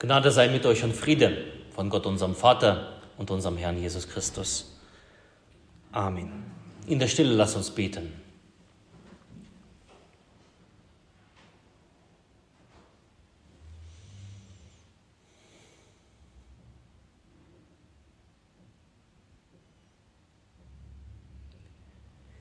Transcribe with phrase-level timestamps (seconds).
[0.00, 1.44] Gnade sei mit euch und Friede
[1.74, 4.74] von Gott, unserem Vater und unserem Herrn Jesus Christus.
[5.92, 6.50] Amen.
[6.86, 8.10] In der Stille lass uns beten.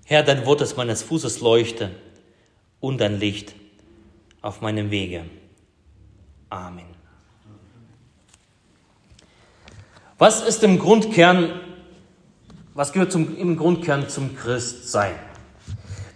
[0.06, 1.92] Herr, dein Wort ist meines Fußes Leuchte
[2.80, 3.54] und ein Licht
[4.42, 5.26] auf meinem Wege.
[6.50, 6.99] Amen.
[10.22, 11.62] Was ist im Grundkern,
[12.74, 15.14] was gehört zum, im Grundkern zum Christsein?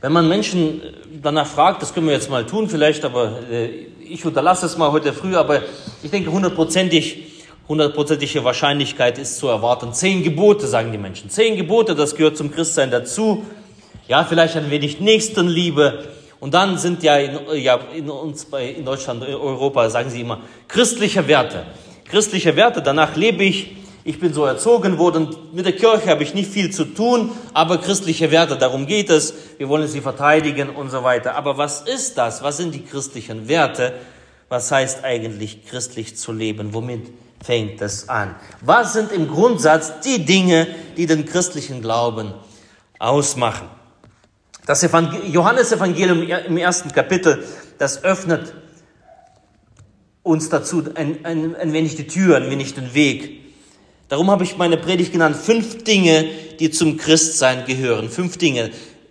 [0.02, 0.81] Wenn man Menschen
[1.21, 3.67] danach fragt, das können wir jetzt mal tun vielleicht, aber äh,
[4.02, 5.61] ich unterlasse es mal heute früh, aber
[6.03, 9.94] ich denke hundertprozentig, hundertprozentige Wahrscheinlichkeit ist zu erwarten.
[9.94, 11.30] Zehn Gebote, sagen die Menschen.
[11.30, 13.45] Zehn Gebote, das gehört zum Christsein dazu.
[14.09, 16.09] Ja, vielleicht ein wenig Nächstenliebe.
[16.41, 20.20] Und dann sind ja in, ja, in uns bei, in Deutschland, in Europa, sagen sie
[20.20, 21.63] immer, christliche Werte.
[22.03, 26.33] Christliche Werte, danach lebe ich, ich bin so erzogen worden, mit der Kirche habe ich
[26.33, 30.89] nicht viel zu tun, aber christliche Werte, darum geht es, wir wollen sie verteidigen und
[30.89, 31.36] so weiter.
[31.36, 32.44] Aber was ist das?
[32.44, 33.94] Was sind die christlichen Werte?
[34.50, 36.73] Was heißt eigentlich christlich zu leben?
[36.73, 37.11] Womit
[37.42, 38.36] fängt es an?
[38.59, 42.33] Was sind im Grundsatz die Dinge, die den christlichen Glauben
[42.99, 43.70] ausmachen?
[44.66, 47.44] Das Johannesevangelium im ersten Kapitel,
[47.77, 48.53] das öffnet
[50.23, 53.42] uns dazu ein, ein, ein wenig die Tür, ein wenig den Weg.
[54.14, 56.25] Darum habe ich meine Predigt genannt, fünf Dinge,
[56.59, 58.11] die zum Christsein gehören.
[58.11, 58.70] Fünf Dinge.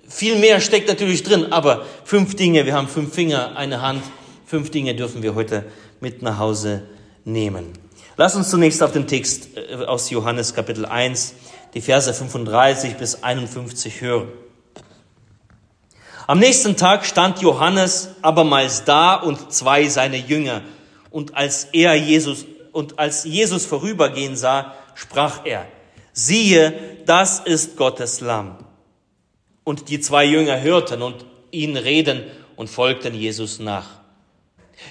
[0.09, 4.05] Viel mehr steckt natürlich drin, aber fünf Dinge, wir haben fünf Finger, eine Hand,
[4.47, 5.65] fünf Dinge dürfen wir heute
[5.99, 6.85] mit nach Hause
[7.25, 7.73] nehmen.
[8.17, 11.35] Lass uns zunächst auf den Text äh, aus Johannes Kapitel 1,
[11.75, 14.29] die Verse 35 bis 51 hören.
[16.29, 20.63] Am nächsten Tag stand Johannes abermals da und zwei seine Jünger.
[21.11, 25.67] Und als er Jesus, und als Jesus vorübergehen sah, sprach er,
[26.13, 28.59] siehe, das ist Gottes Lamm.
[29.65, 32.25] Und die zwei Jünger hörten und ihn reden
[32.57, 34.01] und folgten Jesus nach.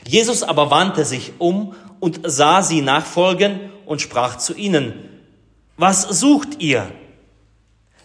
[0.08, 5.10] Jesus aber wandte sich um und sah sie nachfolgen und sprach zu ihnen,
[5.78, 6.92] was sucht ihr?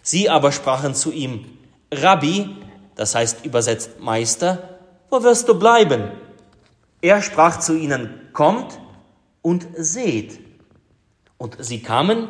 [0.01, 1.45] Sie aber sprachen zu ihm,
[1.91, 2.49] Rabbi,
[2.95, 6.11] das heißt übersetzt Meister, wo wirst du bleiben?
[7.01, 8.79] Er sprach zu ihnen, kommt
[9.41, 10.39] und seht.
[11.37, 12.29] Und sie kamen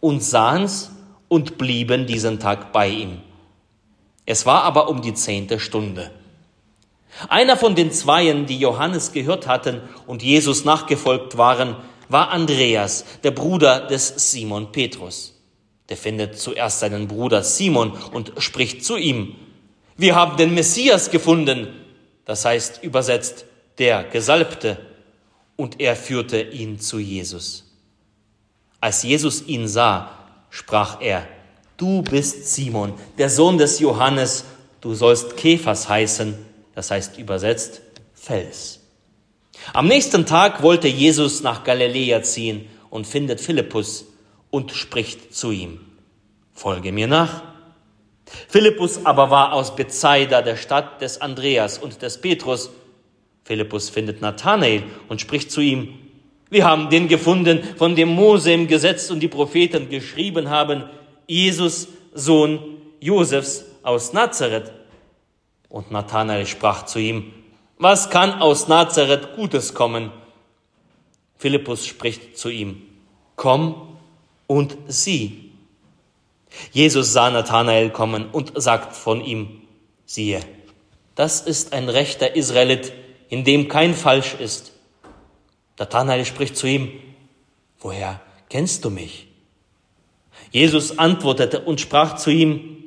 [0.00, 0.90] und sahen's
[1.28, 3.20] und blieben diesen Tag bei ihm.
[4.26, 6.10] Es war aber um die zehnte Stunde.
[7.28, 11.76] Einer von den Zweien, die Johannes gehört hatten und Jesus nachgefolgt waren,
[12.08, 15.36] war Andreas, der Bruder des Simon Petrus.
[15.88, 19.36] Der findet zuerst seinen Bruder Simon und spricht zu ihm,
[19.96, 21.68] wir haben den Messias gefunden,
[22.24, 23.44] das heißt übersetzt
[23.78, 24.78] der Gesalbte,
[25.56, 27.69] und er führte ihn zu Jesus.
[28.80, 30.10] Als Jesus ihn sah,
[30.48, 31.26] sprach er,
[31.76, 34.44] du bist Simon, der Sohn des Johannes,
[34.80, 36.34] du sollst Kephas heißen,
[36.74, 37.82] das heißt übersetzt
[38.14, 38.80] Fels.
[39.72, 44.06] Am nächsten Tag wollte Jesus nach Galiläa ziehen und findet Philippus
[44.50, 45.80] und spricht zu ihm,
[46.52, 47.42] folge mir nach.
[48.48, 52.70] Philippus aber war aus Bethsaida, der Stadt des Andreas und des Petrus.
[53.44, 55.99] Philippus findet Nathanael und spricht zu ihm,
[56.50, 60.84] wir haben den gefunden, von dem Mose im Gesetz und die Propheten geschrieben haben,
[61.26, 62.58] Jesus, Sohn
[62.98, 64.72] Josefs aus Nazareth.
[65.68, 67.32] Und Nathanael sprach zu ihm,
[67.78, 70.10] was kann aus Nazareth Gutes kommen?
[71.38, 72.82] Philippus spricht zu ihm,
[73.36, 73.96] komm
[74.46, 75.52] und sieh.
[76.72, 79.62] Jesus sah Nathanael kommen und sagt von ihm,
[80.04, 80.40] siehe,
[81.14, 82.92] das ist ein rechter Israelit,
[83.28, 84.72] in dem kein Falsch ist.
[85.80, 86.92] Nathanael spricht zu ihm,
[87.80, 88.20] woher
[88.50, 89.28] kennst du mich?
[90.52, 92.84] Jesus antwortete und sprach zu ihm,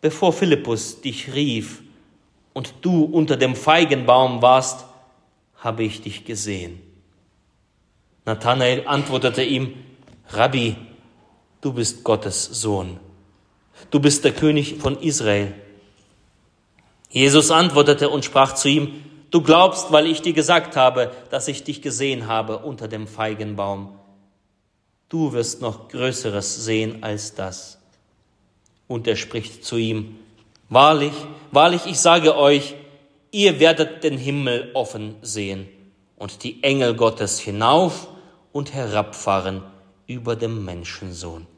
[0.00, 1.82] bevor Philippus dich rief
[2.52, 4.86] und du unter dem Feigenbaum warst,
[5.56, 6.80] habe ich dich gesehen.
[8.24, 9.74] Nathanael antwortete ihm,
[10.30, 10.74] Rabbi,
[11.60, 12.98] du bist Gottes Sohn.
[13.92, 15.54] Du bist der König von Israel.
[17.08, 21.64] Jesus antwortete und sprach zu ihm, du glaubst, weil ich dir gesagt habe, dass ich
[21.64, 23.98] dich gesehen habe unter dem Feigenbaum.
[25.08, 27.78] Du wirst noch Größeres sehen als das.
[28.86, 30.16] Und er spricht zu ihm,
[30.68, 31.14] wahrlich,
[31.50, 32.76] wahrlich, ich sage euch,
[33.32, 35.68] ihr werdet den Himmel offen sehen
[36.16, 38.06] und die Engel Gottes hinauf
[38.52, 39.64] und herabfahren
[40.06, 41.48] über dem Menschensohn.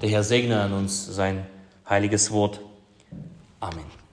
[0.00, 1.44] Der Herr segne an uns sein
[1.88, 2.60] heiliges Wort.
[3.58, 4.03] Amen.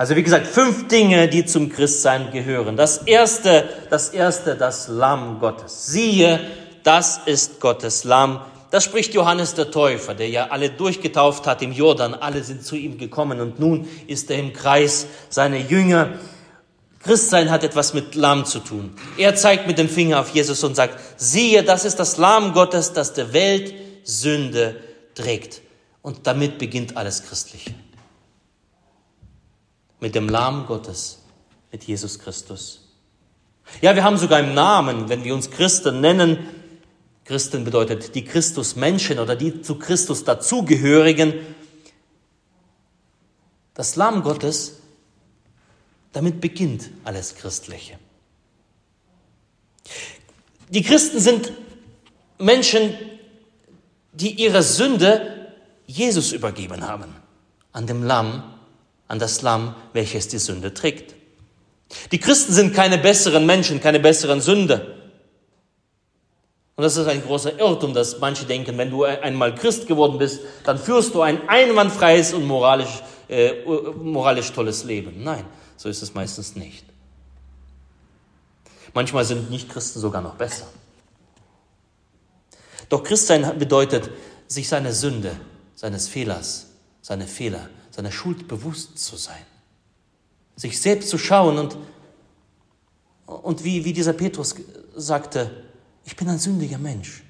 [0.00, 2.74] Also wie gesagt, fünf Dinge, die zum Christsein gehören.
[2.74, 5.88] Das erste, das erste, das Lamm Gottes.
[5.88, 6.40] Siehe,
[6.82, 8.40] das ist Gottes Lamm.
[8.70, 12.14] Das spricht Johannes der Täufer, der ja alle durchgetauft hat im Jordan.
[12.14, 16.14] Alle sind zu ihm gekommen und nun ist er im Kreis seiner Jünger.
[17.00, 18.94] Christsein hat etwas mit Lamm zu tun.
[19.18, 22.94] Er zeigt mit dem Finger auf Jesus und sagt, siehe, das ist das Lamm Gottes,
[22.94, 23.74] das der Welt
[24.04, 24.76] Sünde
[25.14, 25.60] trägt.
[26.00, 27.74] Und damit beginnt alles Christliche.
[30.00, 31.22] Mit dem Lamm Gottes,
[31.70, 32.88] mit Jesus Christus.
[33.80, 36.38] Ja, wir haben sogar im Namen, wenn wir uns Christen nennen,
[37.24, 41.34] Christen bedeutet die Christusmenschen oder die zu Christus dazugehörigen,
[43.74, 44.80] das Lamm Gottes
[46.12, 47.98] damit beginnt alles Christliche.
[50.68, 51.52] Die Christen sind
[52.38, 52.94] Menschen,
[54.12, 55.52] die ihre Sünde
[55.86, 57.14] Jesus übergeben haben,
[57.72, 58.42] an dem Lamm,
[59.10, 61.16] an das Lamm, welches die Sünde trägt.
[62.12, 64.86] Die Christen sind keine besseren Menschen, keine besseren Sünder.
[66.76, 70.42] Und das ist ein großer Irrtum, dass manche denken, wenn du einmal Christ geworden bist,
[70.62, 73.64] dann führst du ein einwandfreies und moralisch, äh,
[74.00, 75.24] moralisch tolles Leben.
[75.24, 75.44] Nein,
[75.76, 76.84] so ist es meistens nicht.
[78.94, 80.68] Manchmal sind Nichtchristen sogar noch besser.
[82.88, 84.08] Doch Christsein bedeutet,
[84.46, 85.32] sich seiner Sünde,
[85.74, 86.68] seines Fehlers,
[87.02, 87.68] seine Fehler,
[88.00, 89.44] seiner Schuld bewusst zu sein.
[90.56, 91.76] Sich selbst zu schauen und,
[93.26, 94.54] und wie, wie dieser Petrus
[94.96, 95.64] sagte,
[96.06, 97.22] ich bin ein sündiger Mensch.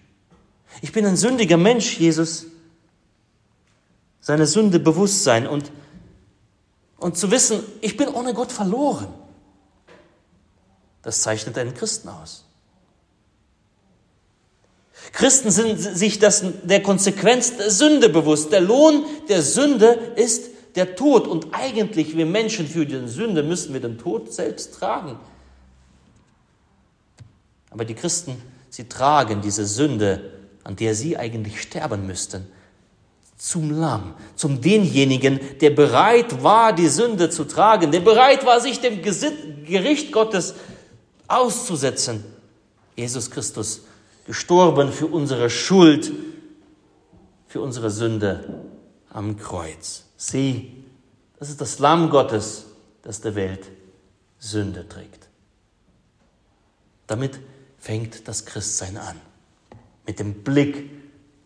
[0.80, 2.46] Ich bin ein sündiger Mensch, Jesus.
[4.20, 5.72] Seine Sünde bewusst sein und
[6.98, 9.08] und zu wissen, ich bin ohne Gott verloren,
[11.02, 12.44] das zeichnet einen Christen aus.
[15.12, 18.52] Christen sind sich das, der Konsequenz der Sünde bewusst.
[18.52, 21.26] Der Lohn der Sünde ist der Tod.
[21.26, 25.18] Und eigentlich, wir Menschen für die Sünde müssen wir den Tod selbst tragen.
[27.70, 30.32] Aber die Christen, sie tragen diese Sünde,
[30.64, 32.46] an der sie eigentlich sterben müssten,
[33.36, 38.80] zum Lamm, zum denjenigen, der bereit war, die Sünde zu tragen, der bereit war, sich
[38.80, 40.54] dem Gericht Gottes
[41.26, 42.22] auszusetzen.
[42.96, 43.82] Jesus Christus,
[44.26, 46.12] gestorben für unsere Schuld,
[47.48, 48.62] für unsere Sünde
[49.08, 50.04] am Kreuz.
[50.22, 50.84] Sieh,
[51.38, 52.66] das ist das Lamm Gottes,
[53.00, 53.70] das der Welt
[54.38, 55.28] Sünde trägt.
[57.06, 57.40] Damit
[57.78, 59.18] fängt das Christsein an,
[60.06, 60.90] mit dem Blick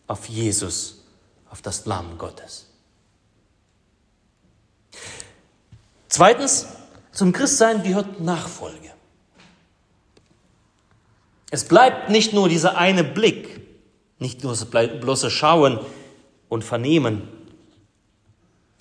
[0.07, 1.05] auf Jesus
[1.49, 2.67] auf das Lamm Gottes.
[6.09, 6.65] Zweitens,
[7.13, 8.91] zum Christsein gehört Nachfolge.
[11.49, 13.61] Es bleibt nicht nur dieser eine Blick,
[14.19, 15.79] nicht nur das bloße Schauen
[16.49, 17.34] und Vernehmen.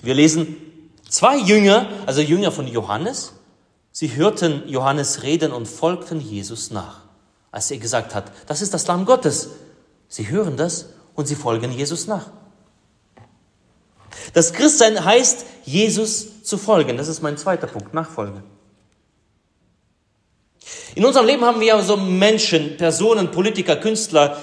[0.05, 0.57] Wir lesen
[1.09, 3.33] zwei Jünger, also Jünger von Johannes,
[3.91, 7.01] sie hörten Johannes reden und folgten Jesus nach,
[7.51, 9.51] als er gesagt hat, das ist das Lamm Gottes.
[10.09, 12.31] Sie hören das und sie folgen Jesus nach.
[14.33, 16.97] Das Christsein heißt, Jesus zu folgen.
[16.97, 18.43] Das ist mein zweiter Punkt, Nachfolge.
[20.95, 24.37] In unserem Leben haben wir ja so Menschen, Personen, Politiker, Künstler,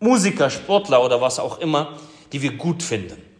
[0.00, 1.98] Musiker, Sportler oder was auch immer,
[2.32, 3.31] die wir gut finden.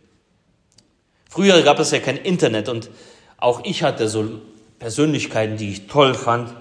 [1.32, 2.90] Früher gab es ja kein Internet und
[3.38, 4.22] auch ich hatte so
[4.78, 6.52] Persönlichkeiten, die ich toll fand.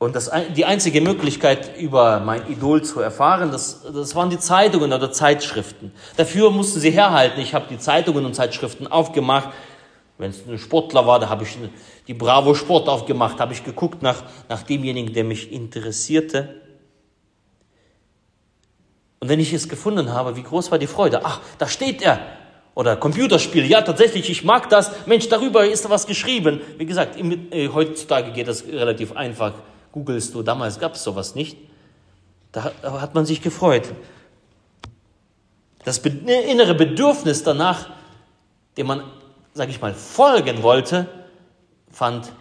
[0.00, 4.92] Und das, die einzige Möglichkeit, über mein Idol zu erfahren, das, das waren die Zeitungen
[4.92, 5.92] oder Zeitschriften.
[6.16, 7.38] Dafür mussten sie herhalten.
[7.40, 9.50] Ich habe die Zeitungen und Zeitschriften aufgemacht.
[10.18, 11.56] Wenn es ein Sportler war, da habe ich
[12.08, 16.60] die Bravo Sport aufgemacht, habe ich geguckt nach, nach demjenigen, der mich interessierte.
[19.20, 21.20] Und wenn ich es gefunden habe, wie groß war die Freude?
[21.24, 22.41] Ach, da steht er.
[22.74, 25.06] Oder Computerspiel, ja tatsächlich, ich mag das.
[25.06, 26.60] Mensch, darüber ist was geschrieben.
[26.78, 29.52] Wie gesagt, äh, heutzutage geht das relativ einfach
[29.92, 31.56] googelst du, damals gab es sowas nicht.
[32.50, 33.92] Da hat man sich gefreut.
[35.84, 37.90] Das innere Bedürfnis danach,
[38.76, 39.02] dem man,
[39.54, 41.08] sage ich mal, folgen wollte,
[41.90, 42.32] fand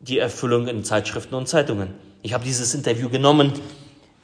[0.00, 1.94] die Erfüllung in Zeitschriften und Zeitungen.
[2.22, 3.52] Ich habe dieses Interview genommen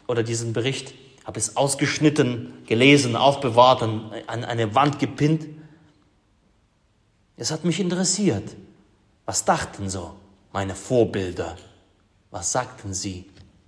[0.07, 0.95] oder diesen Bericht,
[1.25, 5.47] habe es ausgeschnitten, gelesen, aufbewahrt und an eine Wand gepinnt.
[7.37, 8.55] Es hat mich interessiert.
[9.27, 10.15] Was dachten so
[10.53, 11.57] meine Vorbilder
[12.35, 13.27] was sagten sie?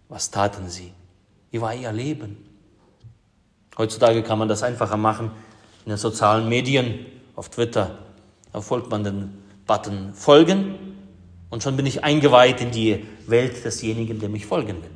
[0.09, 0.93] Was taten sie?
[1.53, 2.37] Wie war ihr Leben?
[3.79, 5.31] Heutzutage kann man das einfacher machen
[5.85, 7.97] in den sozialen Medien, auf Twitter.
[8.53, 10.75] Da folgt man den Button Folgen
[11.49, 14.91] und schon bin ich eingeweiht in die Welt desjenigen, der mich folgen will.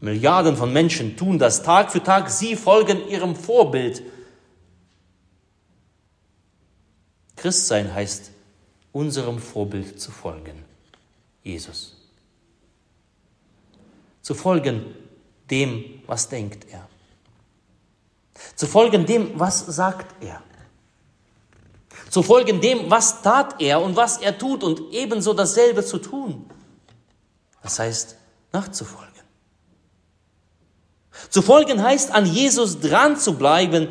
[0.00, 2.28] Milliarden von Menschen tun das Tag für Tag.
[2.30, 4.02] Sie folgen ihrem Vorbild.
[7.36, 8.30] Christsein heißt
[8.92, 10.64] unserem Vorbild zu folgen,
[11.42, 11.96] Jesus.
[14.22, 14.94] Zu folgen
[15.50, 16.88] dem, was denkt er.
[18.54, 20.42] Zu folgen dem, was sagt er.
[22.08, 26.48] Zu folgen dem, was tat er und was er tut und ebenso dasselbe zu tun.
[27.62, 28.16] Das heißt,
[28.52, 29.13] nachzufolgen.
[31.30, 33.88] Zu folgen heißt, an Jesus dran zu bleiben,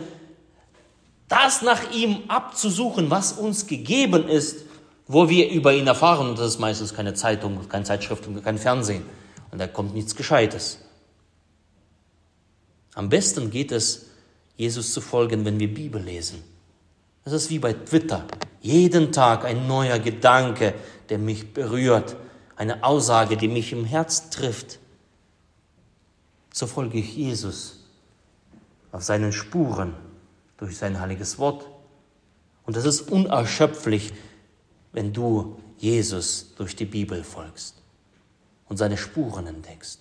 [1.28, 4.66] das nach ihm abzusuchen, was uns gegeben ist,
[5.08, 6.30] wo wir über ihn erfahren.
[6.30, 9.04] Und das ist meistens keine Zeitung, keine Zeitschrift und kein Fernsehen.
[9.52, 10.80] Und da kommt nichts Gescheites.
[12.96, 14.08] Am besten geht es,
[14.56, 16.44] Jesus zu folgen, wenn wir Bibel lesen.
[17.24, 18.25] Das ist wie bei Twitter.
[18.62, 20.74] Jeden Tag ein neuer Gedanke,
[21.10, 22.16] der mich berührt,
[22.56, 24.80] eine Aussage, die mich im Herz trifft.
[26.54, 27.80] So folge ich Jesus
[28.92, 29.96] auf seinen Spuren
[30.58, 31.68] durch sein heiliges Wort.
[32.64, 34.14] Und das ist unerschöpflich,
[34.92, 37.82] wenn du Jesus durch die Bibel folgst
[38.70, 40.00] und seine Spuren entdeckst.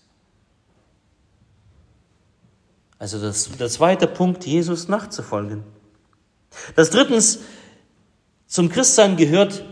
[2.98, 5.64] Also das, der zweite Punkt, Jesus nachzufolgen.
[6.76, 7.40] Das drittens,
[8.46, 9.64] zum Christsein gehört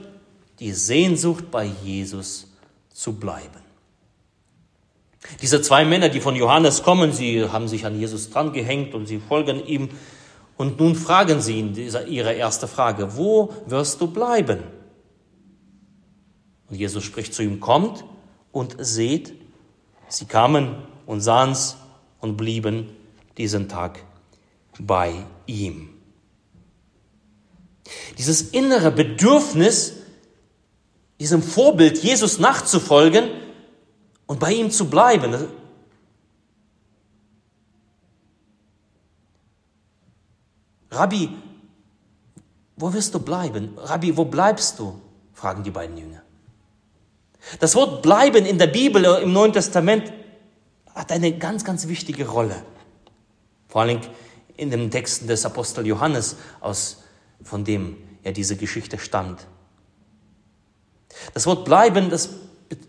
[0.59, 2.49] die Sehnsucht bei Jesus
[2.89, 3.70] zu bleiben.
[5.43, 9.07] Diese zwei Männer, die von Johannes kommen, sie haben sich an Jesus dran gehängt und
[9.07, 9.91] sie folgen ihm.
[10.57, 11.75] Und nun fragen sie ihn
[12.09, 14.63] ihre erste Frage, wo wirst du bleiben?
[16.69, 18.05] Und Jesus spricht zu ihm, kommt
[18.53, 19.35] und seht.
[20.09, 21.77] Sie kamen und sahen's
[22.21, 22.91] und blieben
[23.37, 24.05] diesen Tag
[24.79, 25.15] bei
[25.47, 25.91] ihm.
[28.19, 29.95] Dieses innere Bedürfnis,
[31.19, 33.31] diesem Vorbild Jesus nachzufolgen
[34.31, 35.49] und bei ihm zu bleiben.
[40.89, 41.31] Rabbi,
[42.77, 43.77] wo wirst du bleiben?
[43.77, 45.01] Rabbi, wo bleibst du?
[45.35, 46.23] fragen die beiden Jünger.
[47.59, 50.13] Das Wort bleiben in der Bibel äh, im Neuen Testament
[50.95, 52.63] hat eine ganz, ganz wichtige Rolle.
[53.67, 54.01] Vor allem
[54.57, 57.03] in den Texten des Apostel Johannes, aus,
[57.43, 59.45] von dem ja diese Geschichte stammt.
[61.35, 62.29] Das Wort bleiben, das,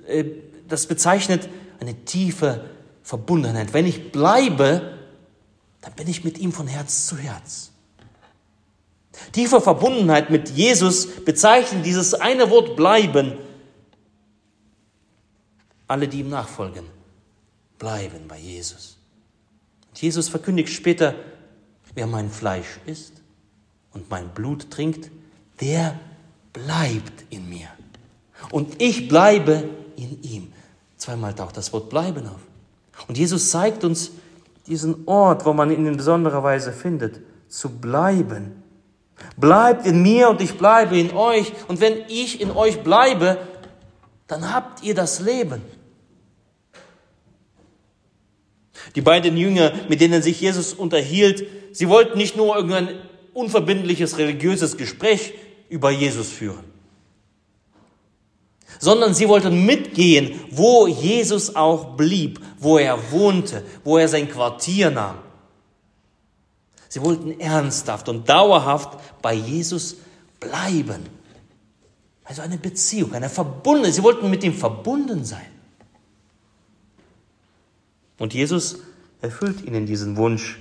[0.06, 1.50] äh, das bezeichnet
[1.80, 2.70] eine tiefe
[3.04, 3.74] Verbundenheit.
[3.74, 4.98] Wenn ich bleibe,
[5.82, 7.72] dann bin ich mit ihm von Herz zu Herz.
[9.32, 13.38] Tiefe Verbundenheit mit Jesus bezeichnet dieses eine Wort bleiben
[15.92, 16.86] alle, die ihm nachfolgen,
[17.78, 18.98] bleiben bei Jesus.
[19.90, 21.16] Und Jesus verkündigt später,
[21.94, 23.22] wer mein Fleisch isst
[23.92, 25.12] und mein Blut trinkt,
[25.60, 26.00] der
[26.54, 27.68] bleibt in mir.
[28.52, 30.54] Und ich bleibe in ihm.
[31.02, 33.08] Zweimal taucht das Wort bleiben auf.
[33.08, 34.12] Und Jesus zeigt uns
[34.68, 38.62] diesen Ort, wo man ihn in besonderer Weise findet, zu bleiben.
[39.36, 41.54] Bleibt in mir und ich bleibe in euch.
[41.68, 43.40] Und wenn ich in euch bleibe,
[44.28, 45.64] dann habt ihr das Leben.
[48.94, 52.90] Die beiden Jünger, mit denen sich Jesus unterhielt, sie wollten nicht nur irgendein
[53.34, 55.34] unverbindliches religiöses Gespräch
[55.68, 56.64] über Jesus führen,
[58.80, 64.92] sondern sie wollten mitgehen, wo Jesus auch blieb, wo er wohnte, wo er sein Quartier
[64.92, 65.18] nahm.
[66.90, 69.96] Sie wollten ernsthaft und dauerhaft bei Jesus
[70.40, 71.06] bleiben.
[72.26, 73.94] Also eine Beziehung, eine Verbundenheit.
[73.94, 75.46] Sie wollten mit ihm verbunden sein.
[78.18, 78.80] Und Jesus
[79.22, 80.60] erfüllt ihnen diesen Wunsch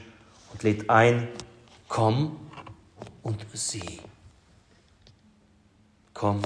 [0.52, 1.28] und lädt ein,
[1.88, 2.36] komm
[3.22, 4.00] und sieh.
[6.14, 6.42] Komm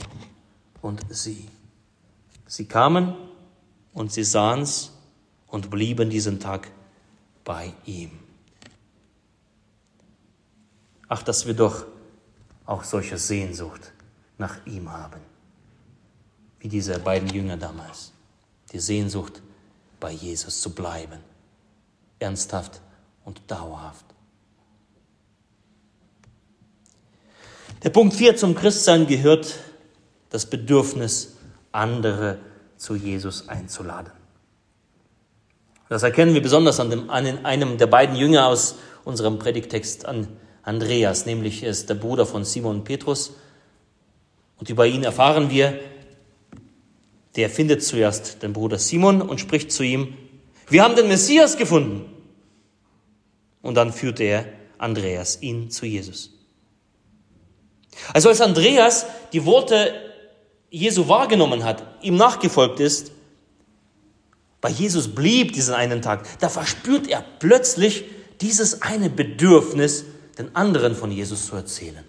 [0.85, 1.49] und sieh.
[2.47, 3.15] Sie kamen
[3.95, 4.93] und sie sahen's
[5.47, 6.71] und blieben diesen Tag
[7.43, 8.11] bei ihm.
[11.09, 11.87] Ach, dass wir doch
[12.67, 13.93] auch solche Sehnsucht
[14.37, 15.21] nach ihm haben,
[16.61, 18.13] wie diese beiden Jünger damals.
[18.73, 19.41] Die Sehnsucht
[20.01, 21.21] bei Jesus zu bleiben,
[22.19, 22.83] ernsthaft
[23.25, 24.05] und dauerhaft.
[27.83, 29.64] Der Punkt 4 zum Christsein gehört
[30.35, 31.37] das Bedürfnis,
[31.71, 32.39] andere
[32.77, 34.13] zu Jesus einzuladen.
[35.89, 38.75] Das erkennen wir besonders an, dem, an einem der beiden Jünger aus
[39.05, 40.27] unserem Predigtext an
[40.65, 43.35] Andreas, nämlich er ist der Bruder von Simon Petrus.
[44.59, 45.79] Und über ihn erfahren wir,
[47.37, 50.17] der findet zuerst den Bruder Simon und spricht zu ihm,
[50.69, 52.13] wir haben den Messias gefunden.
[53.63, 54.47] Und dann führt er
[54.79, 56.33] Andreas ihn zu Jesus.
[58.13, 60.04] Also als Andreas die Worte
[60.75, 63.13] Jesu wahrgenommen hat, ihm nachgefolgt ist,
[64.61, 68.05] bei Jesus blieb diesen einen Tag, da verspürt er plötzlich
[68.41, 70.05] dieses eine Bedürfnis,
[70.37, 72.05] den anderen von Jesus zu erzählen.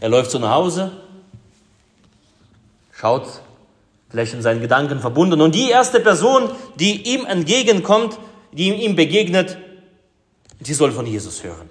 [0.00, 0.92] Er läuft so nach Hause,
[2.92, 3.40] schaut
[4.10, 5.40] vielleicht in seinen Gedanken verbunden.
[5.40, 8.18] Und die erste Person, die ihm entgegenkommt,
[8.52, 9.56] die ihm begegnet,
[10.58, 11.70] die soll von Jesus hören.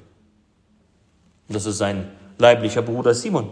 [1.47, 3.49] Und das ist sein leiblicher Bruder Simon,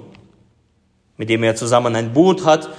[1.17, 2.70] mit dem er zusammen ein Boot hat,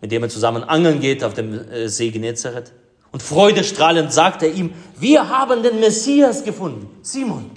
[0.00, 2.72] mit dem er zusammen angeln geht auf dem äh, See Genezareth.
[3.12, 7.50] Und freudestrahlend sagt er ihm, wir haben den Messias gefunden, Simon.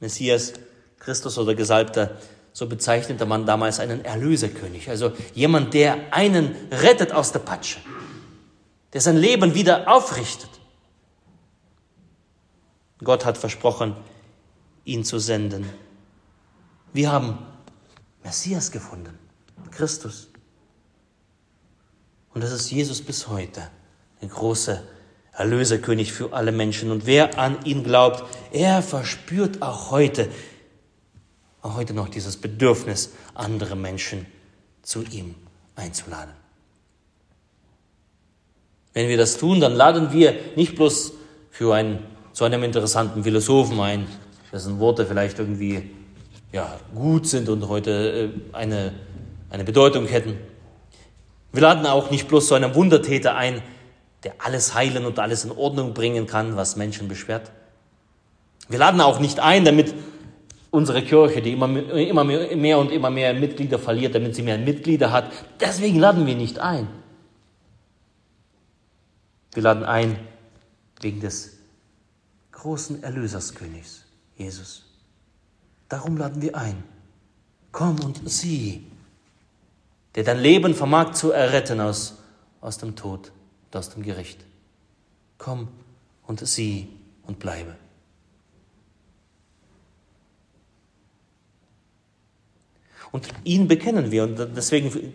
[0.00, 0.52] Messias,
[0.98, 2.18] Christus oder Gesalbter,
[2.52, 7.78] so bezeichnete man damals einen Erlöserkönig, also jemand, der einen rettet aus der Patsche,
[8.92, 10.50] der sein Leben wieder aufrichtet.
[13.02, 13.94] Gott hat versprochen,
[14.84, 15.64] ihn zu senden.
[16.92, 17.38] Wir haben
[18.24, 19.18] Messias gefunden,
[19.70, 20.28] Christus.
[22.34, 23.68] Und das ist Jesus bis heute,
[24.20, 24.82] der große
[25.32, 26.90] Erlöserkönig für alle Menschen.
[26.90, 30.28] Und wer an ihn glaubt, er verspürt auch heute,
[31.62, 34.26] auch heute noch dieses Bedürfnis, andere Menschen
[34.82, 35.34] zu ihm
[35.76, 36.34] einzuladen.
[38.94, 41.12] Wenn wir das tun, dann laden wir nicht bloß
[41.50, 44.06] für einen, zu einem interessanten Philosophen ein,
[44.52, 45.90] dessen Worte vielleicht irgendwie
[46.52, 48.92] ja, gut sind und heute äh, eine,
[49.50, 50.36] eine Bedeutung hätten.
[51.52, 53.62] Wir laden auch nicht bloß zu einem Wundertäter ein,
[54.24, 57.50] der alles heilen und alles in Ordnung bringen kann, was Menschen beschwert.
[58.68, 59.94] Wir laden auch nicht ein, damit
[60.70, 65.12] unsere Kirche, die immer, immer mehr und immer mehr Mitglieder verliert, damit sie mehr Mitglieder
[65.12, 65.32] hat.
[65.60, 66.88] Deswegen laden wir nicht ein.
[69.54, 70.18] Wir laden ein
[71.00, 71.58] wegen des
[72.52, 74.04] großen Erlöserskönigs,
[74.38, 74.84] Jesus.
[75.88, 76.82] Darum laden wir ein.
[77.72, 78.84] Komm und sieh,
[80.14, 82.16] der dein Leben vermag zu erretten aus,
[82.60, 83.32] aus dem Tod
[83.66, 84.44] und aus dem Gericht.
[85.36, 85.68] Komm
[86.26, 86.88] und sieh
[87.26, 87.76] und bleibe.
[93.10, 94.24] Und ihn bekennen wir.
[94.24, 95.14] Und deswegen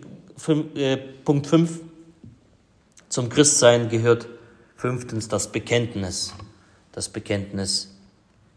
[0.76, 1.82] äh, Punkt 5
[3.10, 4.28] zum Christsein gehört
[4.76, 6.34] fünftens das Bekenntnis.
[6.92, 7.93] Das Bekenntnis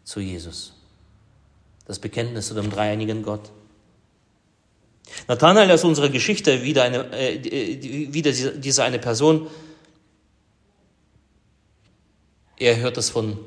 [0.06, 0.72] zu Jesus.
[1.84, 3.50] Das Bekenntnis zu dem dreieinigen Gott.
[5.28, 9.48] Nathanael aus unserer Geschichte wieder, eine, äh, wieder diese eine Person.
[12.56, 13.38] Er hört das von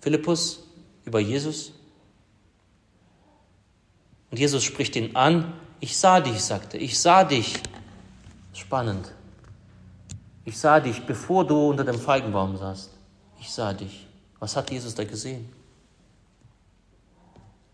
[0.00, 0.64] Philippus
[1.04, 1.72] über Jesus.
[4.30, 5.54] Und Jesus spricht ihn an.
[5.80, 7.54] Ich sah dich, sagte, ich sah dich.
[8.52, 9.12] Spannend.
[10.44, 12.90] Ich sah dich, bevor du unter dem Feigenbaum saßt.
[13.40, 14.06] Ich sah dich.
[14.40, 15.57] Was hat Jesus da gesehen?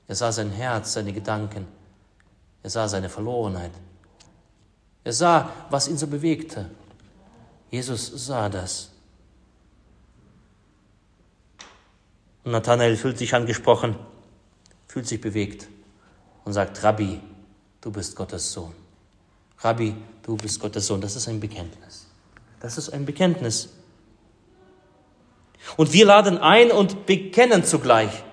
[0.08, 1.66] Er sah sein Herz, seine Gedanken.
[2.62, 3.72] Er sah seine Verlorenheit.
[5.04, 6.70] Er sah, was ihn so bewegte.
[7.70, 8.90] Jesus sah das.
[12.42, 13.96] Und Nathanael fühlt sich angesprochen,
[14.86, 15.68] fühlt sich bewegt
[16.44, 17.20] und sagt, Rabbi,
[17.80, 18.72] du bist Gottes Sohn.
[19.58, 21.00] Rabbi, du bist Gottes Sohn.
[21.00, 22.06] Das ist ein Bekenntnis.
[22.60, 23.70] Das ist ein Bekenntnis.
[25.76, 28.23] Und wir laden ein und bekennen zugleich.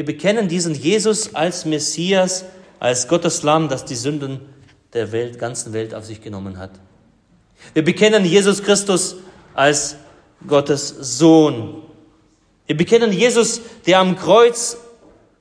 [0.00, 2.46] Wir bekennen diesen Jesus als Messias,
[2.78, 4.40] als Gottes Lamm, das die Sünden
[4.94, 6.70] der Welt, ganzen Welt auf sich genommen hat.
[7.74, 9.16] Wir bekennen Jesus Christus
[9.52, 9.96] als
[10.46, 11.82] Gottes Sohn.
[12.66, 14.78] Wir bekennen Jesus, der am Kreuz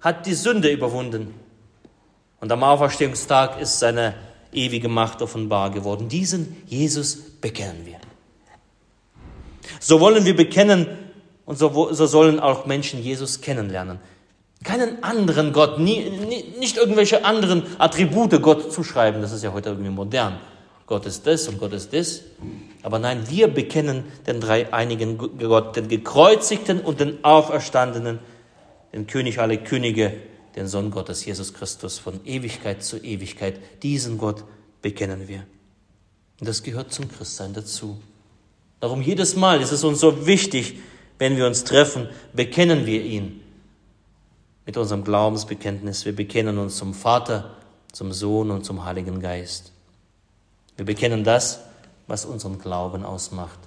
[0.01, 1.33] hat die Sünde überwunden.
[2.41, 4.13] Und am Auferstehungstag ist seine
[4.51, 6.09] ewige Macht offenbar geworden.
[6.09, 7.99] Diesen Jesus bekennen wir.
[9.79, 10.85] So wollen wir bekennen
[11.45, 13.99] und so, so sollen auch Menschen Jesus kennenlernen.
[14.63, 19.21] Keinen anderen Gott, nie, nie, nicht irgendwelche anderen Attribute Gott zuschreiben.
[19.21, 20.39] Das ist ja heute irgendwie modern.
[20.85, 22.21] Gott ist das und Gott ist das.
[22.81, 28.19] Aber nein, wir bekennen den dreieinigen Gott, den gekreuzigten und den auferstandenen,
[28.91, 30.13] den König aller Könige,
[30.55, 33.59] den Sohn Gottes, Jesus Christus, von Ewigkeit zu Ewigkeit.
[33.83, 34.43] Diesen Gott
[34.81, 35.45] bekennen wir.
[36.39, 37.97] Und das gehört zum Christsein dazu.
[38.81, 40.79] Darum jedes Mal ist es uns so wichtig,
[41.17, 43.41] wenn wir uns treffen, bekennen wir ihn
[44.69, 46.05] mit unserem Glaubensbekenntnis.
[46.05, 47.57] Wir bekennen uns zum Vater,
[47.91, 49.71] zum Sohn und zum Heiligen Geist.
[50.77, 51.61] Wir bekennen das,
[52.05, 53.57] was unseren Glauben ausmacht.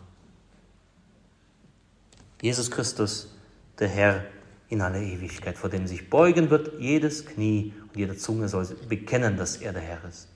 [2.40, 3.34] Jesus Christus,
[3.80, 4.24] der Herr,
[4.68, 9.36] in aller Ewigkeit, vor dem sich beugen wird jedes Knie und jede Zunge soll bekennen,
[9.36, 10.28] dass er der Herr ist.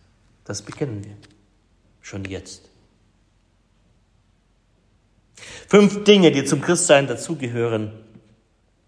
[0.43, 1.15] Das bekennen wir
[2.03, 2.69] schon jetzt.
[5.69, 7.93] Fünf Dinge, die zum Christsein dazugehören.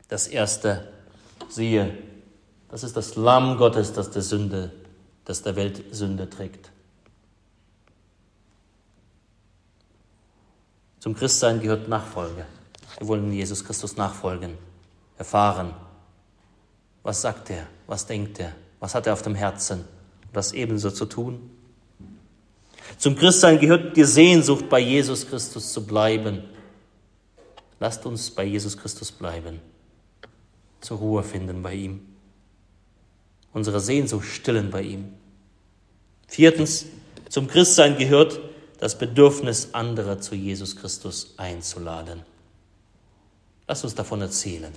[0.09, 0.98] Das erste,
[1.53, 1.97] siehe,
[2.71, 4.73] das ist das Lamm Gottes, das der Sünde,
[5.25, 6.71] das der Welt Sünde trägt.
[11.01, 12.45] Zum Christsein gehört Nachfolge.
[12.99, 14.59] Wir wollen Jesus Christus nachfolgen
[15.19, 15.75] erfahren.
[17.03, 17.67] Was sagt er?
[17.87, 18.53] Was denkt er?
[18.81, 19.81] Was hat er auf dem Herzen?
[19.81, 21.51] Um das ebenso zu tun?
[22.97, 26.45] Zum Christsein gehört die Sehnsucht, bei Jesus Christus zu bleiben.
[27.81, 29.61] Lasst uns bei Jesus Christus bleiben,
[30.81, 32.01] zur Ruhe finden bei ihm,
[33.53, 35.13] unsere Sehnsucht stillen bei ihm.
[36.27, 36.87] Viertens,
[37.29, 38.41] zum Christsein gehört
[38.79, 42.23] das Bedürfnis, andere zu Jesus Christus einzuladen.
[43.67, 44.73] Lasst uns davon erzählen.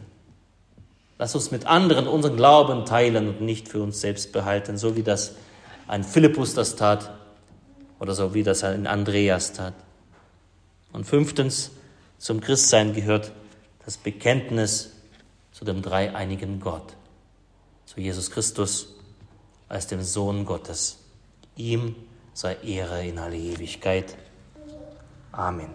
[1.18, 5.04] Lasst uns mit anderen unseren Glauben teilen und nicht für uns selbst behalten, so wie
[5.04, 5.36] das
[5.88, 7.12] ein Philippus das tat
[8.00, 9.76] oder so wie das ein Andreas tat.
[10.92, 11.72] Und fünftens,
[12.18, 13.32] zum Christsein gehört
[13.86, 14.91] das Bekenntnis
[15.62, 16.96] zu dem dreieinigen Gott,
[17.86, 18.96] zu Jesus Christus
[19.70, 20.98] als dem Sohn Gottes.
[21.56, 21.96] Ihm
[22.34, 24.18] sei Ehre in alle Ewigkeit.
[25.32, 25.70] Amen.